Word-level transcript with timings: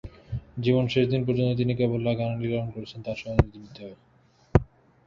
জীবনের 0.57 0.93
শেষ 0.93 1.05
দিন 1.09 1.21
পর্যন্ত 1.25 1.51
তিনি 1.57 1.73
কেবল 1.75 1.99
গান-ই 2.15 2.47
লালন 2.51 2.69
করেছেন 2.71 2.99
তার 3.01 3.17
হৃদয়ে। 3.17 3.95